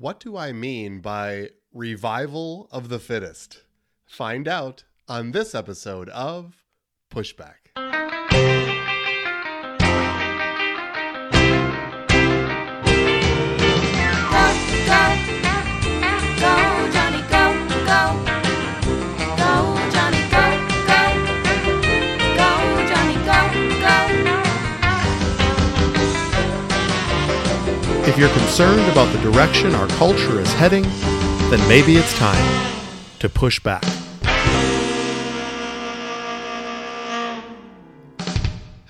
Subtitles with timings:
[0.00, 3.64] What do I mean by revival of the fittest?
[4.06, 6.62] Find out on this episode of
[7.10, 7.74] Pushback.
[28.18, 30.82] If you're concerned about the direction our culture is heading,
[31.50, 32.74] then maybe it's time
[33.20, 33.84] to push back.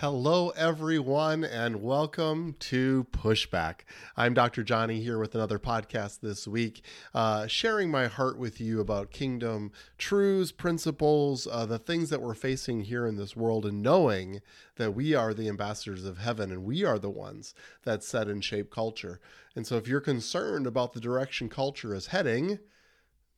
[0.01, 3.80] Hello, everyone, and welcome to Pushback.
[4.16, 4.62] I'm Dr.
[4.62, 9.73] Johnny here with another podcast this week, uh, sharing my heart with you about kingdom
[9.98, 14.41] truths, principles, uh, the things that we're facing here in this world, and knowing
[14.77, 18.44] that we are the ambassadors of heaven and we are the ones that set and
[18.44, 19.19] shape culture.
[19.56, 22.61] And so, if you're concerned about the direction culture is heading,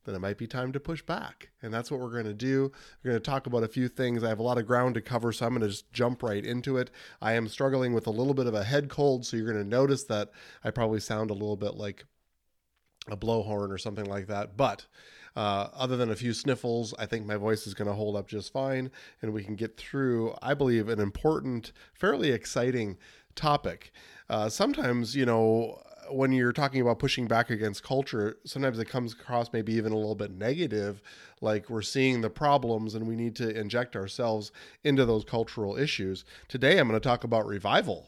[0.05, 1.49] then it might be time to push back.
[1.61, 2.71] And that's what we're going to do.
[3.03, 4.23] We're going to talk about a few things.
[4.23, 6.45] I have a lot of ground to cover, so I'm going to just jump right
[6.45, 6.89] into it.
[7.21, 9.69] I am struggling with a little bit of a head cold, so you're going to
[9.69, 10.31] notice that
[10.63, 12.05] I probably sound a little bit like
[13.09, 14.57] a blowhorn or something like that.
[14.57, 14.87] But
[15.35, 18.27] uh, other than a few sniffles, I think my voice is going to hold up
[18.27, 18.91] just fine,
[19.21, 22.97] and we can get through, I believe, an important, fairly exciting
[23.35, 23.91] topic.
[24.29, 29.13] Uh, sometimes, you know, when you're talking about pushing back against culture, sometimes it comes
[29.13, 31.01] across maybe even a little bit negative,
[31.41, 34.51] like we're seeing the problems and we need to inject ourselves
[34.83, 36.25] into those cultural issues.
[36.47, 38.07] Today, I'm going to talk about revival.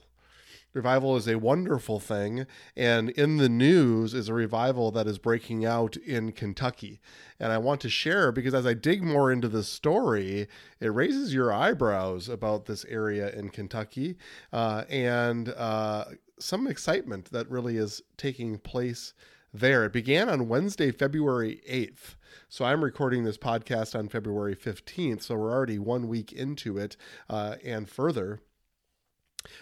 [0.74, 5.64] Revival is a wonderful thing, and in the news is a revival that is breaking
[5.64, 7.00] out in Kentucky.
[7.40, 10.48] And I want to share because as I dig more into this story,
[10.80, 14.18] it raises your eyebrows about this area in Kentucky
[14.52, 16.06] uh, and uh,
[16.40, 19.14] some excitement that really is taking place
[19.54, 19.86] there.
[19.86, 22.16] It began on Wednesday, February 8th.
[22.50, 25.24] So I'm recording this podcast on February 15th.
[25.24, 26.98] So we're already one week into it
[27.30, 28.42] uh, and further.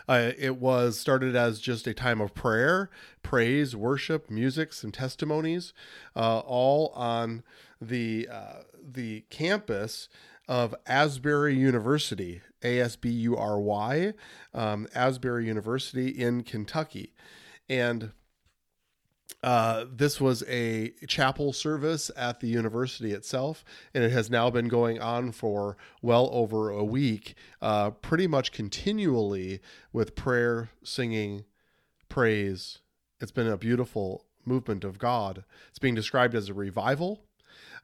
[0.07, 2.89] Uh, it was started as just a time of prayer,
[3.23, 5.73] praise, worship, music, some testimonies,
[6.15, 7.43] uh, all on
[7.81, 10.07] the uh, the campus
[10.47, 14.13] of Asbury University, A S B U R Y,
[14.53, 17.13] um, Asbury University in Kentucky,
[17.69, 18.11] and
[19.43, 23.63] uh, this was a chapel service at the university itself,
[23.93, 28.51] and it has now been going on for well over a week, uh, pretty much
[28.51, 29.59] continually
[29.91, 31.43] with prayer, singing,
[32.07, 32.79] praise.
[33.19, 35.43] It's been a beautiful movement of God.
[35.69, 37.23] It's being described as a revival.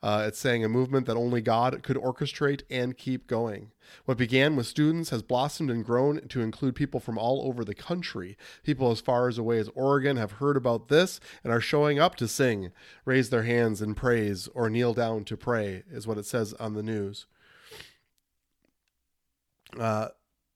[0.03, 3.71] Uh, it's saying a movement that only God could orchestrate and keep going.
[4.05, 7.73] What began with students has blossomed and grown to include people from all over the
[7.73, 8.37] country.
[8.63, 12.15] People as far as away as Oregon have heard about this and are showing up
[12.15, 12.71] to sing,
[13.05, 16.73] raise their hands in praise, or kneel down to pray, is what it says on
[16.73, 17.25] the news.
[19.79, 20.09] Uh,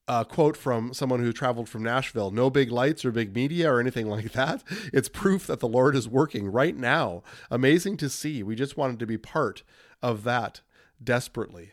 [0.08, 3.80] a quote from someone who traveled from Nashville no big lights or big media or
[3.80, 4.64] anything like that.
[4.92, 7.24] It's proof that the Lord is working right now.
[7.50, 8.44] Amazing to see.
[8.44, 9.64] We just wanted to be part
[10.02, 10.62] of that
[11.04, 11.72] desperately.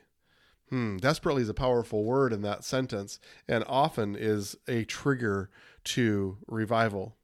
[0.68, 3.18] Hmm, desperately is a powerful word in that sentence
[3.48, 5.50] and often is a trigger
[5.84, 7.16] to revival.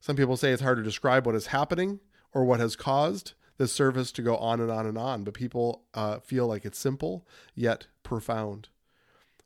[0.00, 2.00] Some people say it's hard to describe what is happening
[2.32, 5.84] or what has caused this service to go on and on and on, but people
[5.92, 8.70] uh, feel like it's simple yet profound.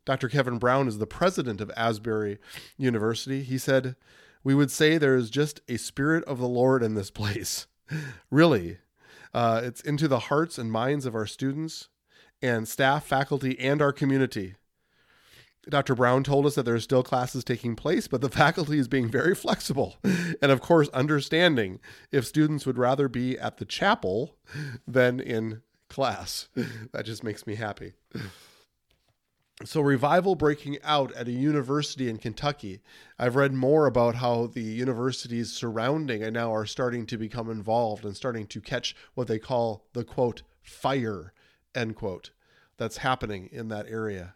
[0.05, 0.29] Dr.
[0.29, 2.37] Kevin Brown is the president of Asbury
[2.77, 3.41] University.
[3.43, 3.95] He said,
[4.43, 7.67] We would say there is just a spirit of the Lord in this place.
[8.31, 8.77] really.
[9.33, 11.89] Uh, it's into the hearts and minds of our students
[12.41, 14.55] and staff, faculty, and our community.
[15.67, 15.95] Dr.
[15.95, 19.09] Brown told us that there are still classes taking place, but the faculty is being
[19.09, 21.79] very flexible and, of course, understanding
[22.11, 24.37] if students would rather be at the chapel
[24.87, 26.49] than in class.
[26.91, 27.93] that just makes me happy.
[29.63, 32.81] So, revival breaking out at a university in Kentucky.
[33.17, 38.03] I've read more about how the universities surrounding and now are starting to become involved
[38.03, 41.31] and starting to catch what they call the quote, fire,
[41.73, 42.31] end quote,
[42.75, 44.35] that's happening in that area.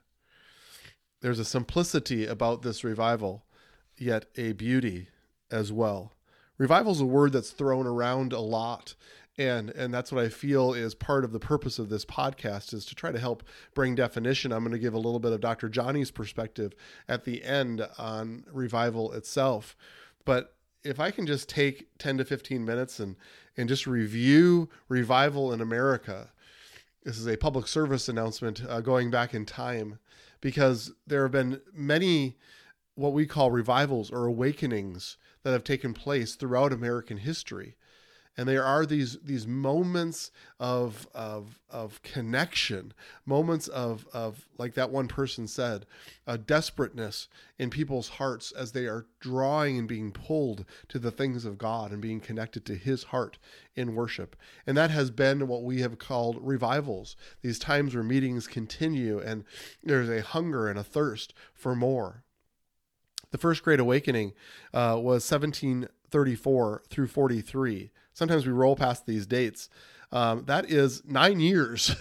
[1.19, 3.43] There's a simplicity about this revival,
[3.97, 5.09] yet a beauty
[5.51, 6.13] as well.
[6.57, 8.95] Revival is a word that's thrown around a lot
[9.39, 12.85] and and that's what i feel is part of the purpose of this podcast is
[12.85, 13.41] to try to help
[13.73, 14.51] bring definition.
[14.51, 16.73] I'm going to give a little bit of dr johnny's perspective
[17.07, 19.75] at the end on revival itself.
[20.25, 20.53] But
[20.83, 23.15] if i can just take 10 to 15 minutes and
[23.57, 26.29] and just review revival in america
[27.03, 29.99] this is a public service announcement uh, going back in time
[30.41, 32.37] because there have been many
[32.95, 37.75] what we call revivals or awakenings that have taken place throughout american history
[38.39, 40.31] and there are these these moments
[40.61, 42.93] of of of connection
[43.25, 45.85] moments of of like that one person said
[46.25, 47.27] a desperateness
[47.57, 51.91] in people's hearts as they are drawing and being pulled to the things of God
[51.91, 53.37] and being connected to his heart
[53.75, 54.37] in worship.
[54.65, 57.17] And that has been what we have called revivals.
[57.41, 59.43] These times where meetings continue and
[59.83, 62.23] there's a hunger and a thirst for more
[63.31, 64.33] the first great awakening
[64.73, 69.69] uh, was 1734 through 43 Sometimes we roll past these dates.
[70.11, 71.95] Um, that is nine years,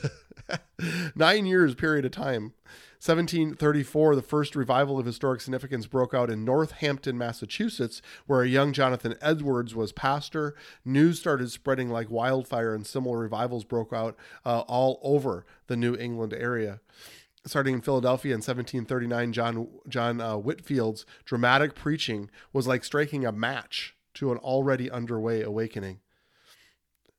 [1.14, 2.54] nine years period of time.
[3.00, 8.72] 1734, the first revival of historic significance broke out in Northampton, Massachusetts, where a young
[8.72, 10.56] Jonathan Edwards was pastor.
[10.84, 15.94] News started spreading like wildfire, and similar revivals broke out uh, all over the New
[15.94, 16.80] England area.
[17.48, 23.32] Starting in Philadelphia in 1739, John John uh, Whitefield's dramatic preaching was like striking a
[23.32, 26.00] match to an already underway awakening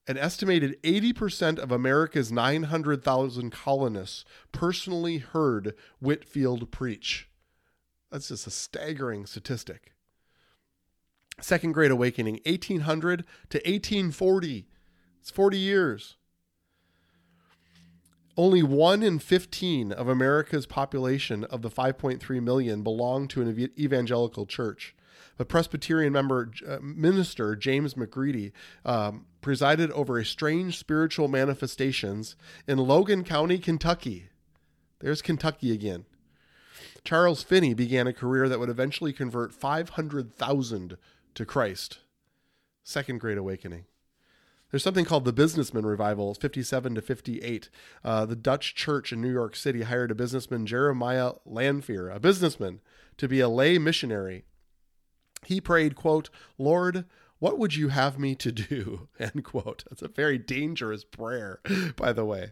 [0.09, 7.29] an estimated 80% of America's 900,000 colonists personally heard Whitefield preach.
[8.11, 9.93] That's just a staggering statistic.
[11.39, 13.19] Second Great Awakening, 1800
[13.51, 14.67] to 1840.
[15.21, 16.17] It's 40 years.
[18.39, 24.45] Only 1 in 15 of America's population of the 5.3 million belong to an evangelical
[24.45, 24.95] church.
[25.35, 28.53] But Presbyterian member uh, minister James McGready
[28.85, 34.29] um, presided over a strange spiritual manifestations in Logan County, Kentucky.
[34.99, 36.05] There's Kentucky again.
[37.03, 40.97] Charles Finney began a career that would eventually convert 500,000
[41.33, 41.99] to Christ.
[42.85, 43.83] Second Great Awakening.
[44.71, 47.69] There's something called the Businessman Revival, 57 to 58.
[48.03, 52.81] Uh, the Dutch church in New York City hired a businessman, Jeremiah Lanphier, a businessman,
[53.17, 54.45] to be a lay missionary
[55.45, 57.05] he prayed, quote, Lord,
[57.39, 59.07] what would you have me to do?
[59.19, 59.83] End quote.
[59.89, 61.61] That's a very dangerous prayer,
[61.95, 62.51] by the way.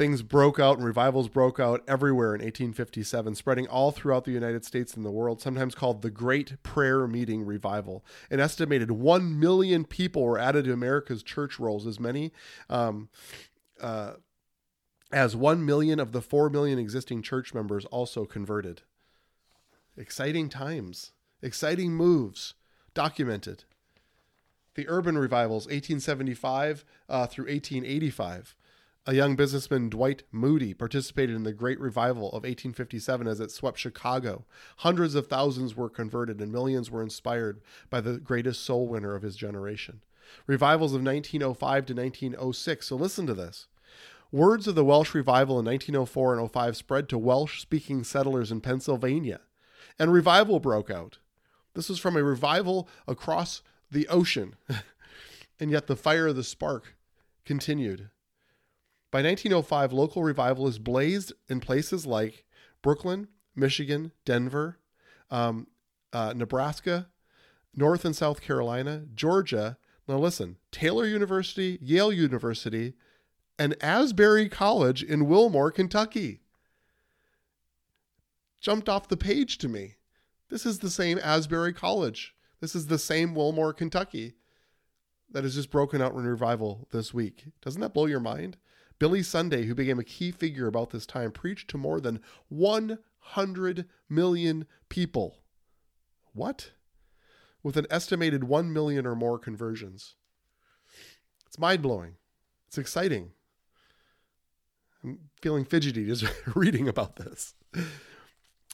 [0.00, 4.64] Things broke out and revivals broke out everywhere in 1857, spreading all throughout the United
[4.64, 8.02] States and the world, sometimes called the Great Prayer Meeting Revival.
[8.30, 12.32] An estimated 1 million people were added to America's church rolls, as many
[12.70, 13.10] um,
[13.78, 14.12] uh,
[15.12, 18.80] as 1 million of the 4 million existing church members also converted.
[19.98, 21.12] Exciting times,
[21.42, 22.54] exciting moves,
[22.94, 23.64] documented.
[24.76, 28.56] The urban revivals, 1875 uh, through 1885.
[29.06, 33.78] A young businessman, Dwight Moody, participated in the Great Revival of 1857 as it swept
[33.78, 34.44] Chicago.
[34.78, 39.22] Hundreds of thousands were converted and millions were inspired by the greatest soul winner of
[39.22, 40.02] his generation.
[40.46, 42.86] Revivals of 1905 to 1906.
[42.86, 43.68] So listen to this.
[44.30, 48.60] Words of the Welsh revival in 1904 and 05 spread to Welsh speaking settlers in
[48.60, 49.40] Pennsylvania
[49.98, 51.18] and revival broke out.
[51.74, 54.56] This was from a revival across the ocean,
[55.60, 56.96] and yet the fire of the spark
[57.44, 58.10] continued.
[59.10, 62.44] By 1905, local revivalists blazed in places like
[62.82, 64.78] Brooklyn, Michigan, Denver,
[65.30, 65.66] um,
[66.12, 67.08] uh, Nebraska,
[67.74, 69.78] North and South Carolina, Georgia.
[70.06, 72.94] Now, listen Taylor University, Yale University,
[73.58, 76.40] and Asbury College in Wilmore, Kentucky
[78.60, 79.96] jumped off the page to me.
[80.48, 82.34] This is the same Asbury College.
[82.60, 84.34] This is the same Wilmore, Kentucky
[85.30, 87.44] that has just broken out in revival this week.
[87.62, 88.56] Doesn't that blow your mind?
[89.00, 93.86] Billy Sunday, who became a key figure about this time, preached to more than 100
[94.08, 95.38] million people.
[96.34, 96.72] What?
[97.62, 100.16] With an estimated 1 million or more conversions.
[101.46, 102.16] It's mind blowing.
[102.68, 103.32] It's exciting.
[105.02, 107.54] I'm feeling fidgety just reading about this.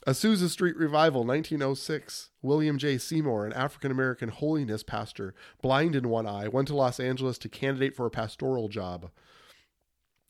[0.05, 2.31] Azusa Street Revival, 1906.
[2.41, 2.97] William J.
[2.97, 7.49] Seymour, an African American holiness pastor, blind in one eye, went to Los Angeles to
[7.49, 9.09] candidate for a pastoral job.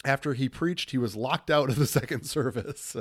[0.06, 2.96] After he preached, he was locked out of the second service.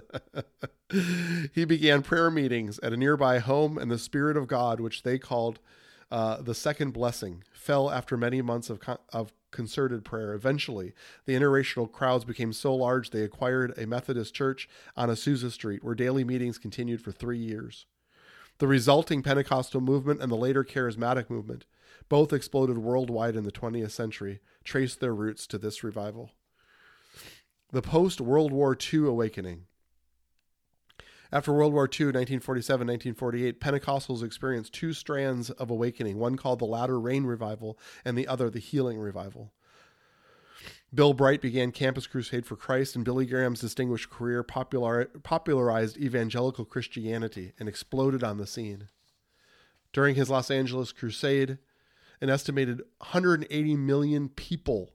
[1.54, 5.18] he began prayer meetings at a nearby home, and the Spirit of God, which they
[5.18, 5.60] called
[6.10, 8.80] uh, the second blessing, fell after many months of,
[9.12, 10.34] of concerted prayer.
[10.34, 10.92] Eventually,
[11.24, 15.94] the interracial crowds became so large they acquired a Methodist church on Azusa Street, where
[15.94, 17.86] daily meetings continued for three years.
[18.58, 21.66] The resulting Pentecostal movement and the later Charismatic movement,
[22.08, 26.30] both exploded worldwide in the 20th century, traced their roots to this revival.
[27.72, 29.66] The post World War II awakening.
[31.32, 36.64] After World War II, 1947 1948, Pentecostals experienced two strands of awakening, one called the
[36.64, 39.52] Latter Rain Revival and the other the Healing Revival.
[40.94, 46.64] Bill Bright began Campus Crusade for Christ, and Billy Graham's distinguished career popular, popularized evangelical
[46.64, 48.88] Christianity and exploded on the scene.
[49.92, 51.58] During his Los Angeles crusade,
[52.20, 54.92] an estimated 180 million people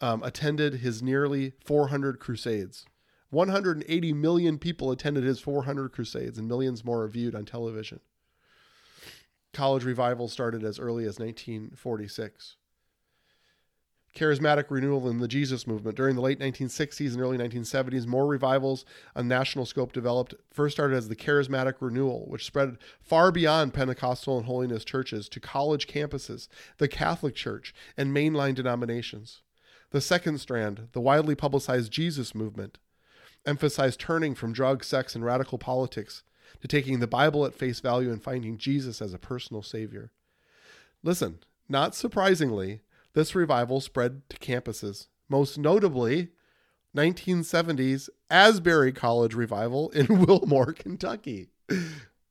[0.00, 2.86] um, attended his nearly 400 crusades.
[3.30, 8.00] 180 million people attended his 400 crusades, and millions more are viewed on television.
[9.52, 12.56] College revival started as early as 1946.
[14.14, 15.96] Charismatic renewal in the Jesus movement.
[15.96, 20.34] During the late 1960s and early 1970s, more revivals on national scope developed.
[20.50, 25.40] First started as the Charismatic Renewal, which spread far beyond Pentecostal and holiness churches to
[25.40, 29.42] college campuses, the Catholic Church, and mainline denominations.
[29.90, 32.78] The second strand, the widely publicized Jesus movement,
[33.46, 36.22] emphasized turning from drugs, sex, and radical politics
[36.60, 40.12] to taking the Bible at face value and finding Jesus as a personal Savior.
[41.02, 42.80] Listen, not surprisingly,
[43.14, 46.28] this revival spread to campuses, most notably
[46.96, 51.48] 1970s Asbury College revival in Wilmore, Kentucky.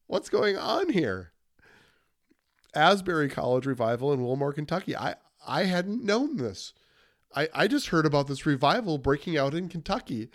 [0.08, 1.32] What's going on here?
[2.76, 4.96] Asbury College revival in Wilmore, Kentucky.
[4.96, 6.74] I, I hadn't known this.
[7.38, 10.30] I, I just heard about this revival breaking out in Kentucky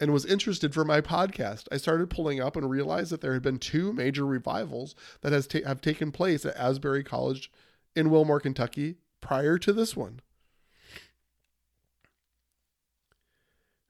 [0.00, 1.68] and was interested for my podcast.
[1.70, 5.46] I started pulling up and realized that there had been two major revivals that has
[5.46, 7.52] ta- have taken place at Asbury College
[7.94, 10.20] in Wilmore, Kentucky prior to this one.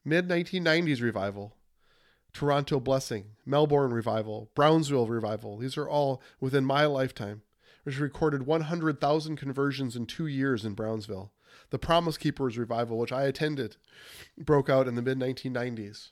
[0.05, 1.55] Mid 1990s revival,
[2.33, 5.57] Toronto Blessing, Melbourne revival, Brownsville revival.
[5.57, 7.43] These are all within my lifetime,
[7.85, 11.31] which recorded 100,000 conversions in two years in Brownsville.
[11.71, 13.77] The Promise Keepers revival, which I attended,
[14.39, 16.11] broke out in the mid 1990s.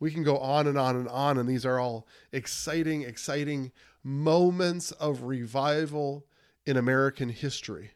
[0.00, 3.72] We can go on and on and on, and these are all exciting, exciting
[4.04, 6.26] moments of revival
[6.64, 7.92] in American history.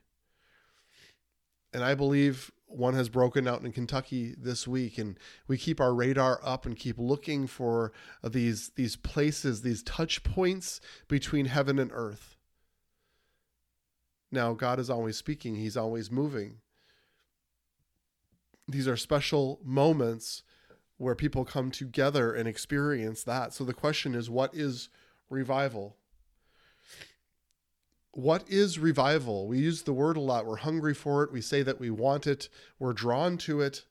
[1.73, 5.95] And I believe one has broken out in Kentucky this week, and we keep our
[5.95, 11.91] radar up and keep looking for these these places, these touch points between heaven and
[11.93, 12.37] earth.
[14.33, 16.57] Now, God is always speaking, He's always moving.
[18.67, 20.43] These are special moments
[20.97, 23.53] where people come together and experience that.
[23.53, 24.89] So the question is what is
[25.29, 25.97] revival?
[28.13, 29.49] What is revival?
[29.49, 30.47] We use the word a lot.
[30.47, 31.33] We're hungry for it.
[31.33, 32.49] We say that we want it.
[32.79, 33.85] We're drawn to it.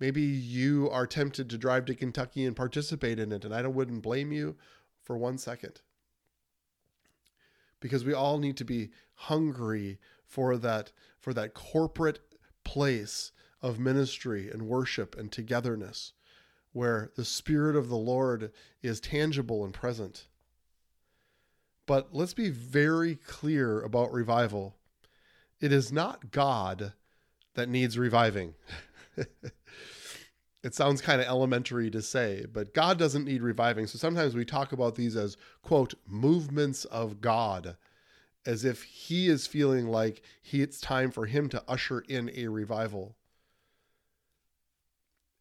[0.00, 4.02] Maybe you are tempted to drive to Kentucky and participate in it, and I wouldn't
[4.02, 4.56] blame you
[5.02, 5.80] for one second
[7.80, 8.90] because we all need to be
[9.22, 12.20] hungry for that for that corporate
[12.64, 16.12] place of ministry and worship and togetherness
[16.72, 20.26] where the spirit of the Lord is tangible and present.
[21.86, 24.76] But let's be very clear about revival.
[25.60, 26.92] It is not God
[27.54, 28.54] that needs reviving.
[30.62, 33.86] it sounds kind of elementary to say, but God doesn't need reviving.
[33.86, 37.76] So sometimes we talk about these as, quote, movements of God,
[38.46, 42.48] as if He is feeling like he, it's time for Him to usher in a
[42.48, 43.16] revival.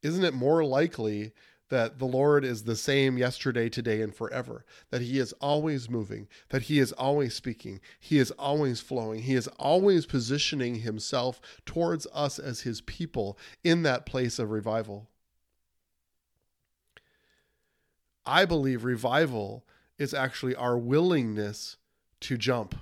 [0.04, 1.34] Isn't it more likely
[1.70, 6.28] that the Lord is the same yesterday, today, and forever, that He is always moving,
[6.50, 12.08] that He is always speaking, He is always flowing, He is always positioning Himself towards
[12.14, 15.10] us as His people in that place of revival.
[18.26, 19.66] I believe revival
[19.98, 21.78] is actually our willingness
[22.22, 22.76] to jump.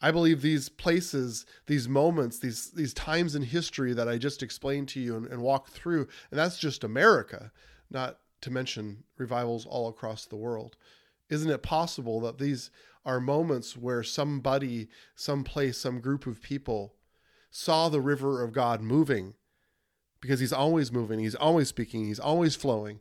[0.00, 4.88] I believe these places, these moments, these these times in history that I just explained
[4.88, 7.50] to you and, and walked through, and that's just America,
[7.90, 10.76] not to mention revivals all across the world.
[11.28, 12.70] Isn't it possible that these
[13.04, 16.94] are moments where somebody, some place, some group of people
[17.50, 19.34] saw the river of God moving
[20.20, 23.00] because he's always moving, he's always speaking, he's always flowing,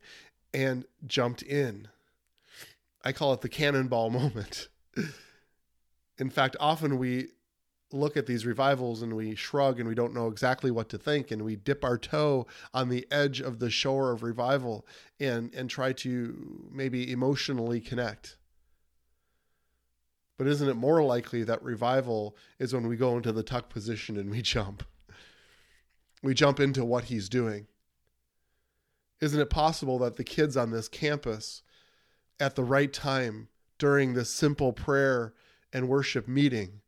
[0.54, 1.88] and jumped in.
[3.04, 4.70] I call it the cannonball moment.
[6.20, 7.28] In fact, often we
[7.94, 11.32] look at these revivals and we shrug and we don't know exactly what to think
[11.32, 14.86] and we dip our toe on the edge of the shore of revival
[15.20, 18.38] and and try to maybe emotionally connect.
[20.38, 24.18] But isn't it more likely that revival is when we go into the tuck position
[24.18, 24.84] and we jump?
[26.22, 27.68] We jump into what he's doing.
[29.22, 31.64] Isn't it possible that the kids on this campus
[32.40, 33.48] at the right time
[33.80, 35.34] during this simple prayer
[35.74, 36.82] and worship meeting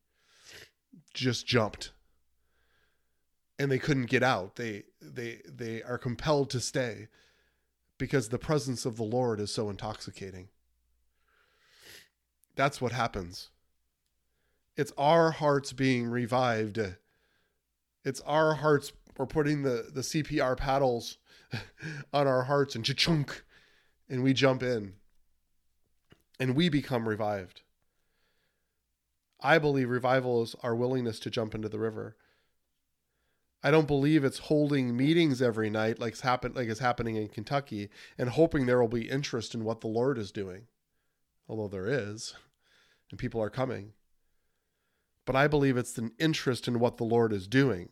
[1.14, 1.92] just jumped.
[3.58, 4.56] And they couldn't get out.
[4.56, 7.08] They they they are compelled to stay
[7.98, 10.48] because the presence of the lord is so intoxicating.
[12.56, 13.50] That's what happens.
[14.78, 16.80] It's our hearts being revived.
[18.06, 21.18] It's our hearts we're putting the the cpr paddles
[22.14, 23.44] on our hearts and chunk
[24.10, 24.94] and we jump in
[26.40, 27.62] and we become revived
[29.42, 32.16] I believe revival is our willingness to jump into the river.
[33.62, 37.28] I don't believe it's holding meetings every night like it's happen like it's happening in
[37.28, 40.68] Kentucky and hoping there will be interest in what the Lord is doing.
[41.48, 42.36] Although there is,
[43.10, 43.94] and people are coming.
[45.26, 47.90] But I believe it's an interest in what the Lord is doing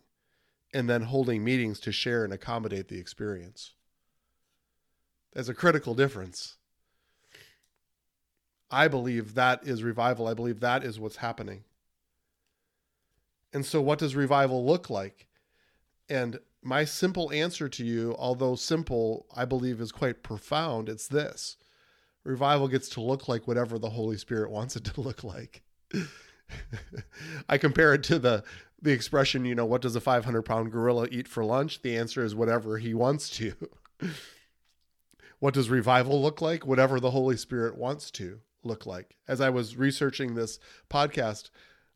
[0.73, 3.73] and then holding meetings to share and accommodate the experience.
[5.33, 6.57] There's a critical difference.
[8.69, 10.27] I believe that is revival.
[10.27, 11.63] I believe that is what's happening.
[13.53, 15.27] And so, what does revival look like?
[16.09, 20.89] And my simple answer to you, although simple, I believe is quite profound.
[20.89, 21.57] It's this
[22.24, 25.63] revival gets to look like whatever the Holy Spirit wants it to look like.
[27.50, 28.43] I compare it to the
[28.79, 31.81] the expression, you know, what does a 500 pound gorilla eat for lunch?
[31.81, 33.53] The answer is whatever he wants to.
[35.39, 36.65] what does revival look like?
[36.65, 39.17] Whatever the Holy Spirit wants to look like.
[39.27, 40.59] As I was researching this
[40.89, 41.50] podcast,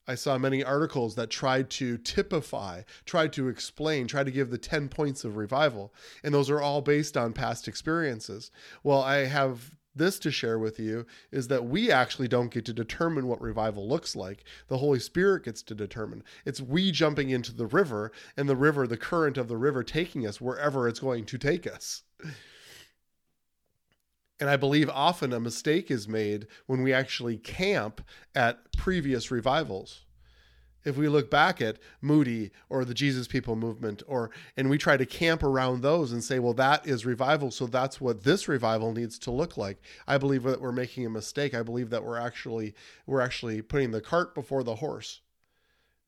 [0.08, 4.58] I saw many articles that tried to typify, tried to explain, tried to give the
[4.58, 5.94] 10 points of revival.
[6.24, 8.52] And those are all based on past experiences.
[8.84, 12.74] Well, I have this to share with you is that we actually don't get to
[12.74, 14.44] determine what revival looks like.
[14.68, 16.24] The Holy Spirit gets to determine.
[16.46, 20.26] It's we jumping into the river and the river, the current of the river taking
[20.26, 22.04] us wherever it's going to take us.
[24.42, 28.02] And I believe often a mistake is made when we actually camp
[28.34, 30.02] at previous revivals.
[30.84, 34.98] If we look back at Moody or the Jesus People movement or and we try
[34.98, 38.92] to camp around those and say, well, that is revival, so that's what this revival
[38.92, 39.80] needs to look like.
[40.08, 41.54] I believe that we're making a mistake.
[41.54, 42.74] I believe that we're actually
[43.06, 45.22] we're actually putting the cart before the horse.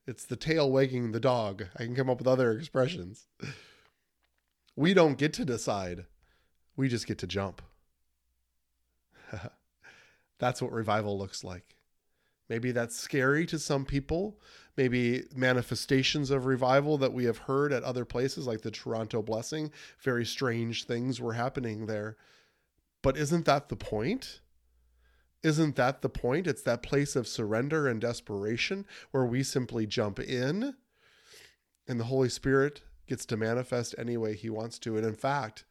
[0.08, 1.66] It's the tail wagging the dog.
[1.76, 3.28] I can come up with other expressions.
[4.74, 6.06] We don't get to decide.
[6.74, 7.62] We just get to jump.
[10.38, 11.76] that's what revival looks like.
[12.48, 14.38] Maybe that's scary to some people.
[14.76, 19.70] Maybe manifestations of revival that we have heard at other places, like the Toronto Blessing,
[20.00, 22.16] very strange things were happening there.
[23.02, 24.40] But isn't that the point?
[25.42, 26.46] Isn't that the point?
[26.46, 30.74] It's that place of surrender and desperation where we simply jump in
[31.86, 34.96] and the Holy Spirit gets to manifest any way he wants to.
[34.96, 35.64] And in fact,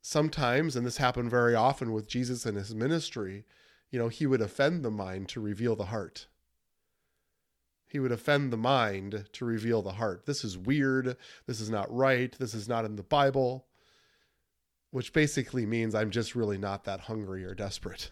[0.00, 3.44] sometimes, and this happened very often with Jesus and his ministry,
[3.90, 6.26] you know, he would offend the mind to reveal the heart.
[7.86, 10.26] He would offend the mind to reveal the heart.
[10.26, 11.16] This is weird.
[11.46, 12.36] This is not right.
[12.38, 13.66] This is not in the Bible,
[14.90, 18.10] which basically means I'm just really not that hungry or desperate.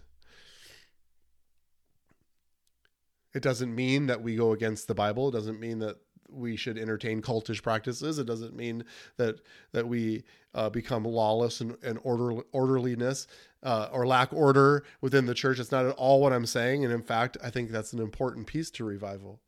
[3.35, 5.29] It doesn't mean that we go against the Bible.
[5.29, 8.19] It doesn't mean that we should entertain cultish practices.
[8.19, 8.85] It doesn't mean
[9.17, 9.41] that
[9.73, 13.27] that we uh, become lawless and, and order, orderliness
[13.63, 15.59] uh, or lack order within the church.
[15.59, 16.85] It's not at all what I'm saying.
[16.85, 19.41] And in fact, I think that's an important piece to revival.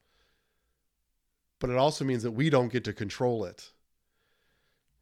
[1.60, 3.72] But it also means that we don't get to control it.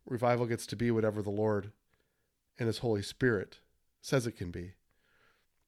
[0.07, 1.73] Revival gets to be whatever the Lord
[2.59, 3.59] and His Holy Spirit
[4.01, 4.73] says it can be.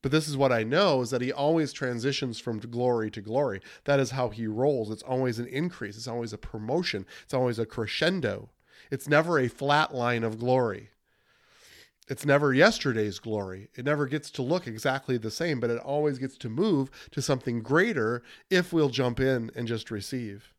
[0.00, 3.60] But this is what I know is that he always transitions from glory to glory.
[3.84, 4.90] That is how he rolls.
[4.90, 8.50] It's always an increase, it's always a promotion, it's always a crescendo.
[8.90, 10.90] It's never a flat line of glory.
[12.08, 13.68] It's never yesterday's glory.
[13.74, 17.20] It never gets to look exactly the same, but it always gets to move to
[17.20, 20.54] something greater if we'll jump in and just receive.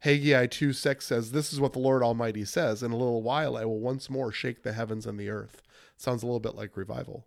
[0.00, 2.82] Haggai 2 6 says, This is what the Lord Almighty says.
[2.82, 5.62] In a little while I will once more shake the heavens and the earth.
[5.96, 7.26] Sounds a little bit like revival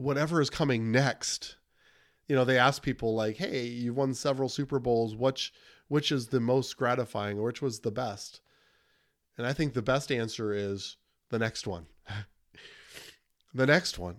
[0.00, 1.56] whatever is coming next
[2.30, 5.16] you know they ask people like hey you've won several super bowls.
[5.16, 5.52] Which
[5.88, 8.40] which is the most gratifying or which was the best?
[9.36, 10.96] And i think the best answer is
[11.30, 11.86] the next one.
[13.52, 14.18] The next one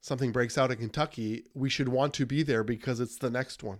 [0.00, 3.62] something breaks out in kentucky we should want to be there because it's the next
[3.62, 3.78] one.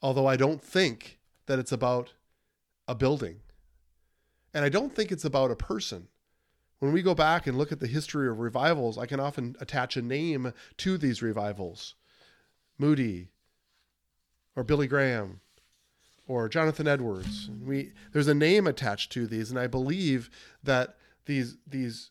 [0.00, 2.14] Although i don't think that it's about
[2.88, 3.40] a building.
[4.54, 6.08] And i don't think it's about a person
[6.80, 9.96] when we go back and look at the history of revivals, I can often attach
[9.96, 11.94] a name to these revivals
[12.78, 13.28] Moody,
[14.54, 15.40] or Billy Graham,
[16.28, 17.50] or Jonathan Edwards.
[17.64, 20.30] We, there's a name attached to these, and I believe
[20.62, 22.10] that these, these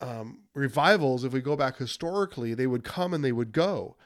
[0.00, 3.96] um, revivals, if we go back historically, they would come and they would go,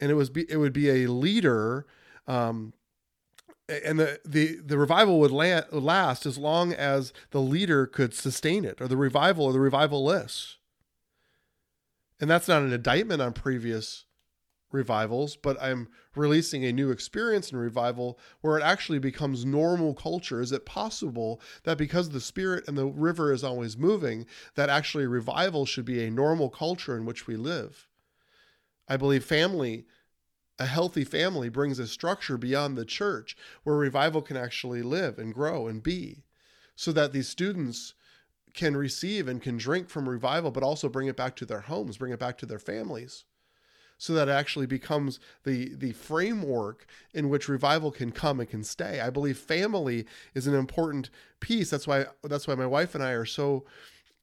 [0.00, 1.86] and it was be, it would be a leader,
[2.26, 2.74] um,
[3.68, 8.64] and the, the the revival would la- last as long as the leader could sustain
[8.64, 10.56] it, or the revival or the revivalists.
[12.20, 14.04] And that's not an indictment on previous
[14.72, 20.40] revivals, but I'm releasing a new experience in revival where it actually becomes normal culture.
[20.40, 24.26] Is it possible that because the spirit and the river is always moving,
[24.56, 27.86] that actually revival should be a normal culture in which we live?
[28.88, 29.86] I believe family,
[30.58, 35.34] a healthy family, brings a structure beyond the church where revival can actually live and
[35.34, 36.24] grow and be,
[36.74, 37.94] so that these students
[38.54, 41.98] can receive and can drink from revival, but also bring it back to their homes,
[41.98, 43.24] bring it back to their families
[43.98, 48.62] so that it actually becomes the the framework in which revival can come and can
[48.62, 49.00] stay.
[49.00, 51.68] I believe family is an important piece.
[51.68, 53.64] That's why that's why my wife and I are so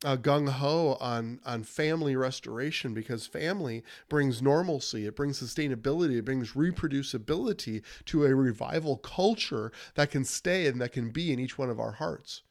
[0.06, 6.26] uh, gung ho on on family restoration because family brings normalcy, it brings sustainability, it
[6.26, 11.58] brings reproducibility to a revival culture that can stay and that can be in each
[11.58, 12.44] one of our hearts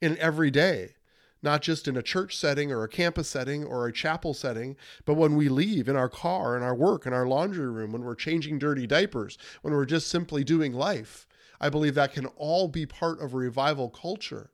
[0.00, 0.96] in every day
[1.42, 5.14] not just in a church setting or a campus setting or a chapel setting, but
[5.14, 8.16] when we leave in our car, in our work, in our laundry room, when we're
[8.16, 11.28] changing dirty diapers, when we're just simply doing life.
[11.60, 14.50] I believe that can all be part of a revival culture.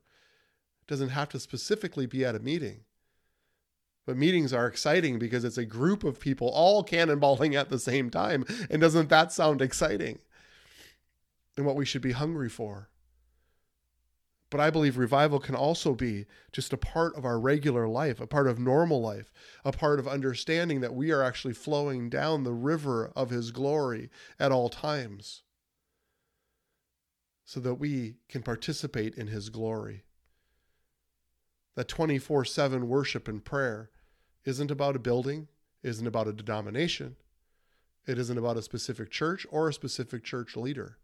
[0.83, 2.81] It doesn't have to specifically be at a meeting.
[4.05, 8.09] But meetings are exciting because it's a group of people all cannonballing at the same
[8.09, 8.43] time.
[8.69, 10.19] And doesn't that sound exciting?
[11.55, 12.89] And what we should be hungry for.
[14.49, 18.27] But I believe revival can also be just a part of our regular life, a
[18.27, 19.31] part of normal life,
[19.63, 24.09] a part of understanding that we are actually flowing down the river of His glory
[24.37, 25.43] at all times
[27.45, 30.02] so that we can participate in His glory.
[31.75, 33.89] That 24 7 worship and prayer
[34.45, 35.47] isn't about a building,
[35.81, 37.15] isn't about a denomination,
[38.05, 40.97] it isn't about a specific church or a specific church leader.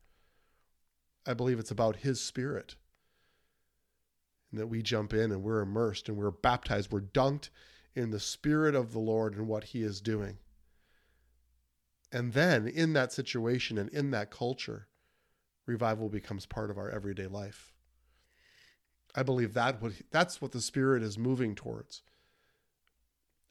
[1.26, 2.76] I believe it's about His Spirit
[4.52, 7.50] and that we jump in and we're immersed and we're baptized, we're dunked
[7.96, 10.38] in the Spirit of the Lord and what He is doing.
[12.12, 14.88] And then in that situation and in that culture,
[15.66, 17.74] revival becomes part of our everyday life.
[19.16, 22.02] I believe that what that's what the Spirit is moving towards.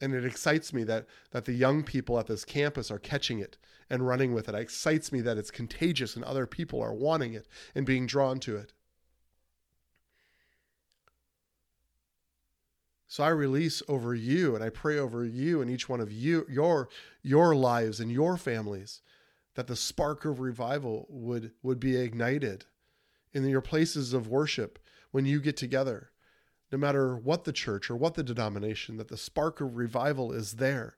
[0.01, 3.57] And it excites me that that the young people at this campus are catching it
[3.89, 4.55] and running with it.
[4.55, 8.39] It excites me that it's contagious and other people are wanting it and being drawn
[8.41, 8.73] to it.
[13.07, 16.45] So I release over you and I pray over you and each one of you
[16.47, 16.89] your
[17.23, 19.01] your lives and your families
[19.55, 22.65] that the spark of revival would would be ignited
[23.33, 24.79] in your places of worship
[25.11, 26.11] when you get together
[26.71, 30.53] no matter what the church or what the denomination that the spark of revival is
[30.53, 30.97] there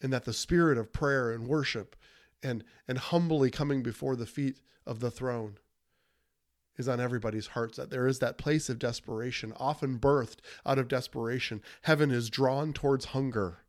[0.00, 1.96] and that the spirit of prayer and worship
[2.42, 5.58] and and humbly coming before the feet of the throne
[6.78, 10.88] is on everybody's hearts that there is that place of desperation, often birthed out of
[10.88, 11.62] desperation.
[11.82, 13.60] Heaven is drawn towards hunger.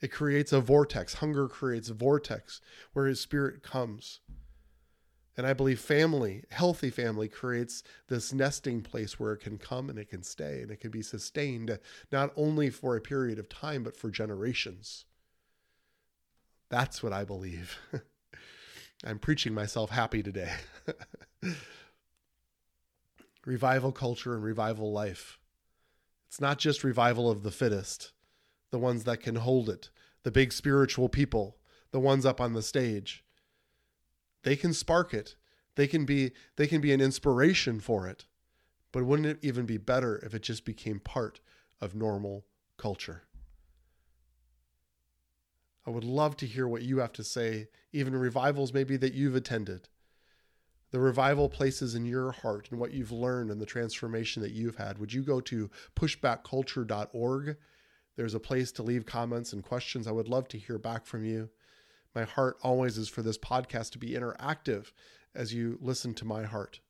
[0.00, 1.14] It creates a vortex.
[1.14, 2.60] Hunger creates a vortex
[2.92, 4.20] where his spirit comes.
[5.38, 9.96] And I believe family, healthy family, creates this nesting place where it can come and
[9.96, 11.78] it can stay and it can be sustained
[12.10, 15.04] not only for a period of time, but for generations.
[16.70, 17.78] That's what I believe.
[19.04, 20.50] I'm preaching myself happy today.
[23.46, 25.38] revival culture and revival life.
[26.26, 28.10] It's not just revival of the fittest,
[28.72, 29.90] the ones that can hold it,
[30.24, 31.58] the big spiritual people,
[31.92, 33.24] the ones up on the stage.
[34.42, 35.34] They can spark it.
[35.74, 38.26] They can be they can be an inspiration for it.
[38.92, 41.40] But wouldn't it even be better if it just became part
[41.80, 42.44] of normal
[42.76, 43.24] culture?
[45.86, 49.34] I would love to hear what you have to say, even revivals maybe that you've
[49.34, 49.88] attended.
[50.90, 54.76] The revival places in your heart and what you've learned and the transformation that you've
[54.76, 54.98] had.
[54.98, 57.56] Would you go to pushbackculture.org?
[58.16, 60.06] There's a place to leave comments and questions.
[60.06, 61.50] I would love to hear back from you.
[62.14, 64.92] My heart always is for this podcast to be interactive
[65.34, 66.80] as you listen to my heart.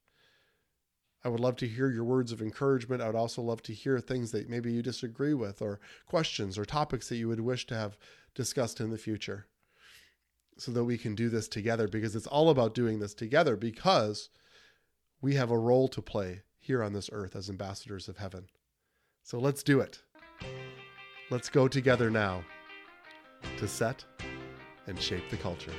[1.24, 3.02] I would love to hear your words of encouragement.
[3.02, 6.64] I would also love to hear things that maybe you disagree with, or questions or
[6.64, 7.98] topics that you would wish to have
[8.34, 9.46] discussed in the future
[10.56, 14.28] so that we can do this together because it's all about doing this together because
[15.20, 18.46] we have a role to play here on this earth as ambassadors of heaven.
[19.22, 20.00] So let's do it.
[21.30, 22.44] Let's go together now
[23.58, 24.04] to set
[24.88, 25.72] and shape the culture.